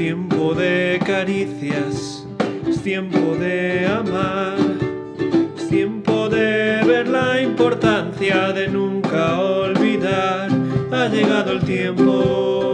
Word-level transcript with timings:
tiempo 0.00 0.54
de 0.54 0.98
caricias, 1.04 2.26
es 2.66 2.82
tiempo 2.82 3.36
de 3.38 3.86
amar, 3.86 4.56
es 5.58 5.68
tiempo 5.68 6.30
de 6.30 6.82
ver 6.86 7.06
la 7.06 7.42
importancia 7.42 8.50
de 8.54 8.68
nunca 8.68 9.38
olvidar. 9.38 10.48
Ha 10.90 11.06
llegado 11.08 11.52
el 11.52 11.60
tiempo. 11.66 12.72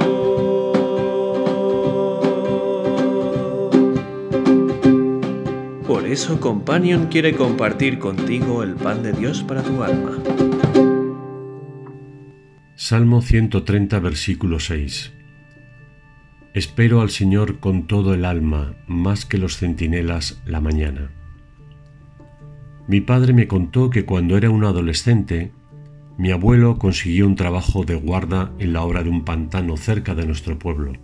Por 5.85 6.07
eso 6.07 6.39
Companion 6.39 7.07
quiere 7.07 7.35
compartir 7.35 7.99
contigo 7.99 8.63
el 8.63 8.77
pan 8.77 9.03
de 9.03 9.13
Dios 9.13 9.43
para 9.43 9.65
tu 9.65 9.83
alma. 9.83 10.13
Salmo 12.77 13.21
130, 13.21 13.99
versículo 13.99 14.61
6. 14.61 15.16
Espero 16.57 17.03
al 17.03 17.11
Señor 17.11 17.61
con 17.61 17.87
todo 17.87 18.15
el 18.15 18.25
alma, 18.25 18.77
más 18.87 19.27
que 19.27 19.37
los 19.37 19.59
centinelas 19.59 20.41
la 20.47 20.63
mañana. 20.63 21.11
Mi 22.89 23.03
padre 23.03 23.35
me 23.35 23.47
contó 23.47 23.91
que 23.91 24.07
cuando 24.07 24.39
era 24.39 24.49
un 24.49 24.65
adolescente, 24.65 25.53
mi 26.17 26.31
abuelo 26.31 26.79
consiguió 26.79 27.27
un 27.27 27.37
trabajo 27.37 27.85
de 27.85 27.97
guarda 27.97 28.55
en 28.59 28.73
la 28.73 28.81
obra 28.85 29.03
de 29.03 29.11
un 29.11 29.23
pantano 29.23 29.77
cerca 29.77 30.15
de 30.15 30.25
nuestro 30.25 30.59
pueblo. 30.59 30.95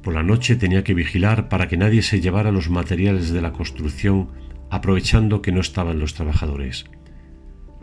Por 0.00 0.14
la 0.14 0.22
noche 0.22 0.54
tenía 0.54 0.84
que 0.84 0.94
vigilar 0.94 1.48
para 1.48 1.66
que 1.66 1.76
nadie 1.76 2.02
se 2.02 2.20
llevara 2.20 2.52
los 2.52 2.70
materiales 2.70 3.32
de 3.32 3.42
la 3.42 3.52
construcción 3.52 4.28
aprovechando 4.70 5.42
que 5.42 5.50
no 5.50 5.60
estaban 5.60 5.98
los 5.98 6.14
trabajadores. 6.14 6.84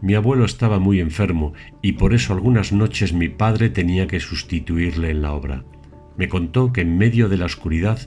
Mi 0.01 0.13
abuelo 0.13 0.45
estaba 0.45 0.79
muy 0.79 1.01
enfermo 1.01 1.55
y 1.81 1.91
por 1.91 2.13
eso 2.13 2.31
algunas 2.31 2.71
noches 2.71 3.11
mi 3.11 3.27
padre 3.27 3.69
tenía 3.69 4.07
que 4.07 4.21
sustituirle 4.21 5.09
en 5.09 5.23
la 5.23 5.33
obra. 5.33 5.65
Me 6.17 6.29
contó 6.29 6.71
que 6.71 6.81
en 6.81 6.97
medio 6.97 7.29
de 7.29 7.37
la 7.37 7.45
oscuridad 7.45 7.99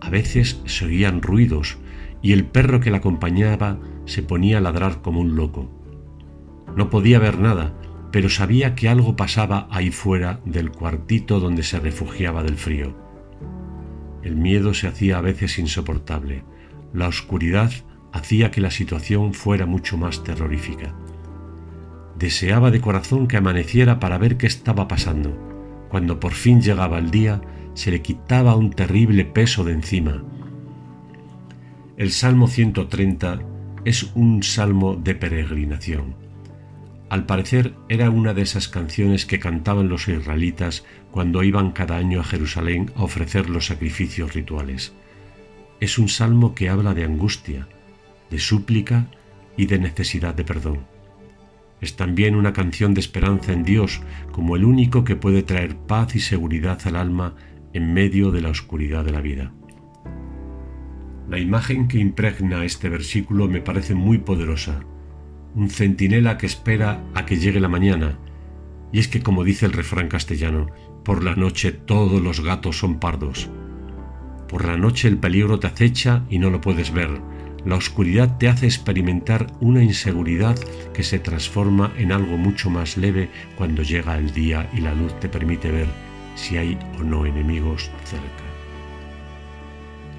a 0.00 0.10
veces 0.10 0.60
se 0.66 0.84
oían 0.84 1.22
ruidos 1.22 1.78
y 2.22 2.32
el 2.32 2.44
perro 2.44 2.80
que 2.80 2.90
la 2.90 2.98
acompañaba 2.98 3.78
se 4.04 4.22
ponía 4.22 4.58
a 4.58 4.60
ladrar 4.60 5.00
como 5.02 5.20
un 5.20 5.36
loco. 5.36 5.70
No 6.76 6.90
podía 6.90 7.18
ver 7.18 7.38
nada, 7.38 7.74
pero 8.12 8.28
sabía 8.28 8.74
que 8.74 8.88
algo 8.88 9.16
pasaba 9.16 9.66
ahí 9.70 9.90
fuera 9.90 10.40
del 10.44 10.70
cuartito 10.70 11.40
donde 11.40 11.62
se 11.62 11.80
refugiaba 11.80 12.42
del 12.42 12.56
frío. 12.56 12.94
El 14.22 14.36
miedo 14.36 14.74
se 14.74 14.88
hacía 14.88 15.18
a 15.18 15.20
veces 15.20 15.58
insoportable. 15.58 16.44
La 16.92 17.08
oscuridad 17.08 17.72
hacía 18.12 18.50
que 18.50 18.60
la 18.60 18.70
situación 18.70 19.34
fuera 19.34 19.66
mucho 19.66 19.96
más 19.98 20.24
terrorífica. 20.24 20.94
Deseaba 22.18 22.70
de 22.70 22.80
corazón 22.80 23.28
que 23.28 23.36
amaneciera 23.36 24.00
para 24.00 24.18
ver 24.18 24.36
qué 24.36 24.46
estaba 24.46 24.88
pasando. 24.88 25.55
Cuando 25.88 26.20
por 26.20 26.32
fin 26.32 26.60
llegaba 26.60 26.98
el 26.98 27.10
día, 27.10 27.40
se 27.74 27.90
le 27.90 28.02
quitaba 28.02 28.56
un 28.56 28.70
terrible 28.70 29.24
peso 29.24 29.64
de 29.64 29.72
encima. 29.72 30.24
El 31.96 32.10
Salmo 32.10 32.48
130 32.48 33.40
es 33.84 34.10
un 34.14 34.42
salmo 34.42 34.96
de 34.96 35.14
peregrinación. 35.14 36.16
Al 37.08 37.24
parecer 37.24 37.74
era 37.88 38.10
una 38.10 38.34
de 38.34 38.42
esas 38.42 38.68
canciones 38.68 39.26
que 39.26 39.38
cantaban 39.38 39.88
los 39.88 40.08
israelitas 40.08 40.84
cuando 41.12 41.44
iban 41.44 41.70
cada 41.70 41.96
año 41.96 42.20
a 42.20 42.24
Jerusalén 42.24 42.90
a 42.96 43.04
ofrecer 43.04 43.48
los 43.48 43.66
sacrificios 43.66 44.34
rituales. 44.34 44.92
Es 45.78 45.98
un 45.98 46.08
salmo 46.08 46.54
que 46.54 46.68
habla 46.68 46.94
de 46.94 47.04
angustia, 47.04 47.68
de 48.28 48.38
súplica 48.38 49.06
y 49.56 49.66
de 49.66 49.78
necesidad 49.78 50.34
de 50.34 50.44
perdón. 50.44 50.95
Es 51.80 51.96
también 51.96 52.34
una 52.34 52.52
canción 52.52 52.94
de 52.94 53.00
esperanza 53.00 53.52
en 53.52 53.62
Dios 53.62 54.00
como 54.32 54.56
el 54.56 54.64
único 54.64 55.04
que 55.04 55.16
puede 55.16 55.42
traer 55.42 55.76
paz 55.76 56.16
y 56.16 56.20
seguridad 56.20 56.80
al 56.84 56.96
alma 56.96 57.34
en 57.72 57.92
medio 57.92 58.30
de 58.30 58.40
la 58.40 58.48
oscuridad 58.48 59.04
de 59.04 59.12
la 59.12 59.20
vida. 59.20 59.52
La 61.28 61.38
imagen 61.38 61.88
que 61.88 61.98
impregna 61.98 62.64
este 62.64 62.88
versículo 62.88 63.48
me 63.48 63.60
parece 63.60 63.94
muy 63.94 64.18
poderosa. 64.18 64.80
Un 65.54 65.70
centinela 65.70 66.38
que 66.38 66.46
espera 66.46 67.04
a 67.14 67.26
que 67.26 67.36
llegue 67.36 67.60
la 67.60 67.68
mañana. 67.68 68.18
Y 68.92 69.00
es 69.00 69.08
que 69.08 69.22
como 69.22 69.44
dice 69.44 69.66
el 69.66 69.72
refrán 69.72 70.08
castellano, 70.08 70.68
por 71.04 71.24
la 71.24 71.34
noche 71.34 71.72
todos 71.72 72.22
los 72.22 72.40
gatos 72.40 72.78
son 72.78 73.00
pardos. 73.00 73.50
Por 74.48 74.64
la 74.64 74.76
noche 74.76 75.08
el 75.08 75.18
peligro 75.18 75.58
te 75.58 75.66
acecha 75.66 76.24
y 76.30 76.38
no 76.38 76.50
lo 76.50 76.60
puedes 76.60 76.92
ver 76.92 77.20
la 77.66 77.74
oscuridad 77.74 78.38
te 78.38 78.48
hace 78.48 78.66
experimentar 78.66 79.48
una 79.60 79.82
inseguridad 79.82 80.56
que 80.94 81.02
se 81.02 81.18
transforma 81.18 81.92
en 81.98 82.12
algo 82.12 82.38
mucho 82.38 82.70
más 82.70 82.96
leve 82.96 83.28
cuando 83.56 83.82
llega 83.82 84.16
el 84.16 84.32
día 84.32 84.70
y 84.72 84.80
la 84.80 84.94
luz 84.94 85.18
te 85.18 85.28
permite 85.28 85.72
ver 85.72 85.88
si 86.36 86.58
hay 86.58 86.78
o 86.96 87.02
no 87.02 87.26
enemigos 87.26 87.90
cerca. 88.04 88.44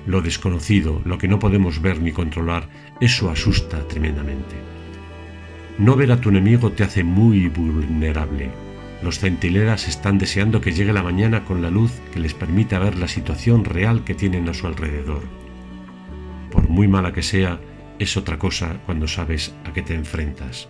Lo 0.06 0.22
desconocido, 0.22 1.02
lo 1.06 1.18
que 1.18 1.30
no 1.30 1.40
podemos 1.40 1.82
ver 1.82 2.02
ni 2.02 2.12
controlar, 2.12 2.68
eso 3.00 3.30
asusta 3.32 3.88
tremendamente. 3.88 4.56
No 5.78 5.96
ver 5.96 6.12
a 6.12 6.20
tu 6.20 6.30
enemigo 6.30 6.74
te 6.74 6.84
hace 6.84 7.06
muy 7.06 7.48
vulnerable. 7.48 8.52
Los 9.02 9.20
centinelas 9.20 9.88
están 9.88 10.18
deseando 10.18 10.60
que 10.60 10.74
llegue 10.74 10.92
la 10.92 11.04
mañana 11.04 11.46
con 11.46 11.62
la 11.62 11.70
luz 11.70 11.94
que 12.12 12.20
les 12.20 12.34
permita 12.34 12.78
ver 12.78 12.98
la 12.98 13.08
situación 13.08 13.64
real 13.64 14.04
que 14.04 14.16
tienen 14.16 14.50
a 14.50 14.54
su 14.54 14.68
alrededor 14.68 15.47
muy 16.78 16.88
mala 16.88 17.12
que 17.12 17.24
sea, 17.24 17.60
es 17.98 18.18
otra 18.18 18.38
cosa 18.38 18.80
cuando 18.86 19.08
sabes 19.08 19.56
a 19.66 19.74
qué 19.74 19.82
te 19.82 19.96
enfrentas. 19.96 20.70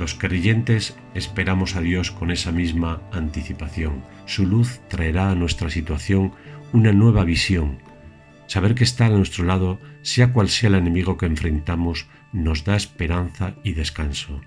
Los 0.00 0.16
creyentes 0.16 0.96
esperamos 1.14 1.76
a 1.76 1.80
Dios 1.80 2.10
con 2.10 2.32
esa 2.32 2.50
misma 2.50 3.00
anticipación. 3.12 4.02
Su 4.26 4.48
luz 4.48 4.80
traerá 4.88 5.30
a 5.30 5.36
nuestra 5.36 5.70
situación 5.70 6.32
una 6.72 6.92
nueva 6.92 7.22
visión. 7.22 7.78
Saber 8.48 8.74
que 8.74 8.82
está 8.82 9.06
a 9.06 9.10
nuestro 9.10 9.44
lado, 9.44 9.78
sea 10.02 10.32
cual 10.32 10.48
sea 10.48 10.70
el 10.70 10.74
enemigo 10.74 11.18
que 11.18 11.26
enfrentamos, 11.26 12.08
nos 12.32 12.64
da 12.64 12.74
esperanza 12.74 13.54
y 13.62 13.74
descanso. 13.74 14.40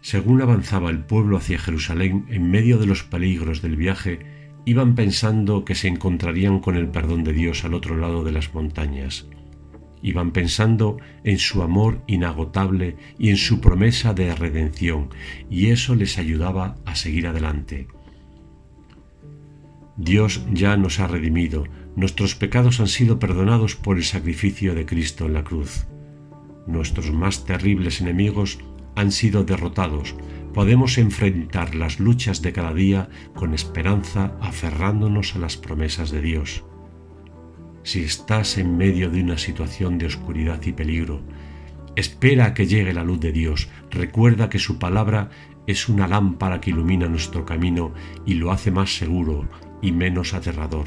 Según 0.00 0.42
avanzaba 0.42 0.90
el 0.90 1.04
pueblo 1.04 1.36
hacia 1.36 1.60
Jerusalén 1.60 2.26
en 2.30 2.50
medio 2.50 2.78
de 2.78 2.86
los 2.86 3.04
peligros 3.04 3.62
del 3.62 3.76
viaje, 3.76 4.33
iban 4.64 4.94
pensando 4.94 5.64
que 5.64 5.74
se 5.74 5.88
encontrarían 5.88 6.60
con 6.60 6.76
el 6.76 6.88
perdón 6.88 7.24
de 7.24 7.32
Dios 7.32 7.64
al 7.64 7.74
otro 7.74 7.96
lado 7.96 8.24
de 8.24 8.32
las 8.32 8.54
montañas. 8.54 9.26
Iban 10.02 10.32
pensando 10.32 10.98
en 11.22 11.38
su 11.38 11.62
amor 11.62 12.02
inagotable 12.06 12.96
y 13.18 13.30
en 13.30 13.36
su 13.36 13.60
promesa 13.60 14.14
de 14.14 14.34
redención, 14.34 15.08
y 15.50 15.68
eso 15.68 15.94
les 15.94 16.18
ayudaba 16.18 16.76
a 16.84 16.94
seguir 16.94 17.26
adelante. 17.26 17.88
Dios 19.96 20.44
ya 20.52 20.76
nos 20.76 20.98
ha 20.98 21.06
redimido, 21.06 21.64
nuestros 21.96 22.34
pecados 22.34 22.80
han 22.80 22.88
sido 22.88 23.18
perdonados 23.18 23.76
por 23.76 23.96
el 23.96 24.04
sacrificio 24.04 24.74
de 24.74 24.86
Cristo 24.86 25.26
en 25.26 25.34
la 25.34 25.44
cruz. 25.44 25.86
Nuestros 26.66 27.12
más 27.12 27.44
terribles 27.44 28.00
enemigos 28.00 28.58
han 28.96 29.12
sido 29.12 29.44
derrotados, 29.44 30.14
podemos 30.54 30.98
enfrentar 30.98 31.74
las 31.74 31.98
luchas 31.98 32.40
de 32.40 32.52
cada 32.52 32.72
día 32.72 33.08
con 33.34 33.52
esperanza 33.52 34.36
aferrándonos 34.40 35.34
a 35.34 35.40
las 35.40 35.56
promesas 35.56 36.10
de 36.10 36.22
Dios. 36.22 36.64
Si 37.82 38.04
estás 38.04 38.56
en 38.56 38.78
medio 38.78 39.10
de 39.10 39.20
una 39.20 39.36
situación 39.36 39.98
de 39.98 40.06
oscuridad 40.06 40.62
y 40.64 40.72
peligro, 40.72 41.20
espera 41.96 42.46
a 42.46 42.54
que 42.54 42.66
llegue 42.66 42.94
la 42.94 43.04
luz 43.04 43.20
de 43.20 43.32
Dios. 43.32 43.68
Recuerda 43.90 44.48
que 44.48 44.60
su 44.60 44.78
palabra 44.78 45.28
es 45.66 45.88
una 45.88 46.06
lámpara 46.06 46.60
que 46.60 46.70
ilumina 46.70 47.08
nuestro 47.08 47.44
camino 47.44 47.92
y 48.24 48.34
lo 48.34 48.52
hace 48.52 48.70
más 48.70 48.96
seguro 48.96 49.48
y 49.82 49.92
menos 49.92 50.34
aterrador. 50.34 50.86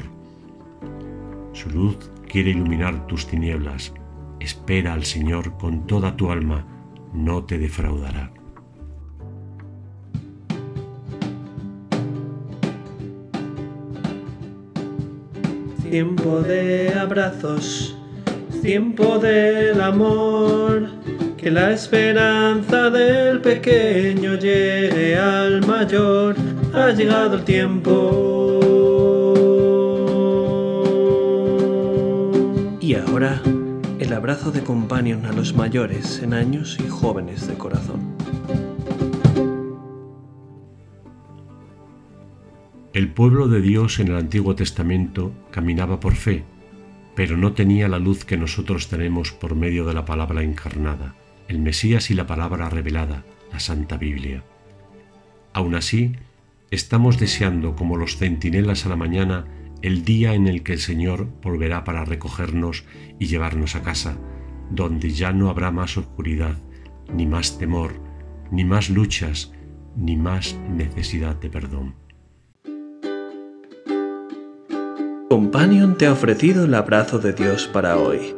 Su 1.52 1.70
luz 1.70 2.10
quiere 2.26 2.50
iluminar 2.50 3.06
tus 3.06 3.26
tinieblas. 3.26 3.92
Espera 4.40 4.94
al 4.94 5.04
Señor 5.04 5.58
con 5.58 5.86
toda 5.86 6.16
tu 6.16 6.30
alma, 6.30 6.66
no 7.12 7.44
te 7.44 7.58
defraudará. 7.58 8.37
Tiempo 15.90 16.40
de 16.42 16.92
abrazos, 16.92 17.96
tiempo 18.60 19.18
del 19.18 19.80
amor, 19.80 20.90
que 21.38 21.50
la 21.50 21.72
esperanza 21.72 22.90
del 22.90 23.40
pequeño 23.40 24.34
llegue 24.34 25.16
al 25.16 25.66
mayor, 25.66 26.36
ha 26.74 26.90
llegado 26.90 27.36
el 27.36 27.44
tiempo. 27.44 28.58
Y 32.82 32.94
ahora, 32.94 33.40
el 33.98 34.12
abrazo 34.12 34.52
de 34.52 34.62
companion 34.62 35.24
a 35.24 35.32
los 35.32 35.54
mayores 35.54 36.20
en 36.22 36.34
años 36.34 36.76
y 36.78 36.86
jóvenes 36.86 37.48
de 37.48 37.54
corazón. 37.54 38.14
El 43.08 43.14
pueblo 43.14 43.48
de 43.48 43.62
Dios 43.62 44.00
en 44.00 44.08
el 44.08 44.16
Antiguo 44.16 44.54
Testamento 44.54 45.32
caminaba 45.50 45.98
por 45.98 46.14
fe, 46.14 46.44
pero 47.16 47.38
no 47.38 47.54
tenía 47.54 47.88
la 47.88 47.98
luz 47.98 48.26
que 48.26 48.36
nosotros 48.36 48.88
tenemos 48.88 49.32
por 49.32 49.54
medio 49.54 49.86
de 49.86 49.94
la 49.94 50.04
palabra 50.04 50.42
encarnada, 50.42 51.14
el 51.48 51.58
Mesías 51.58 52.10
y 52.10 52.14
la 52.14 52.26
palabra 52.26 52.68
revelada, 52.68 53.24
la 53.50 53.60
Santa 53.60 53.96
Biblia. 53.96 54.44
Aún 55.54 55.74
así, 55.74 56.16
estamos 56.70 57.18
deseando 57.18 57.76
como 57.76 57.96
los 57.96 58.18
centinelas 58.18 58.84
a 58.84 58.90
la 58.90 58.96
mañana 58.96 59.46
el 59.80 60.04
día 60.04 60.34
en 60.34 60.46
el 60.46 60.62
que 60.62 60.74
el 60.74 60.78
Señor 60.78 61.28
volverá 61.42 61.84
para 61.84 62.04
recogernos 62.04 62.84
y 63.18 63.24
llevarnos 63.24 63.74
a 63.74 63.82
casa, 63.82 64.18
donde 64.70 65.12
ya 65.12 65.32
no 65.32 65.48
habrá 65.48 65.70
más 65.70 65.96
oscuridad, 65.96 66.58
ni 67.10 67.26
más 67.26 67.58
temor, 67.58 67.94
ni 68.52 68.66
más 68.66 68.90
luchas, 68.90 69.54
ni 69.96 70.18
más 70.18 70.58
necesidad 70.68 71.36
de 71.36 71.48
perdón. 71.48 72.07
Companion 75.28 75.98
te 75.98 76.06
ha 76.06 76.12
ofrecido 76.12 76.64
el 76.64 76.72
abrazo 76.72 77.18
de 77.18 77.34
Dios 77.34 77.68
para 77.70 77.98
hoy. 77.98 78.37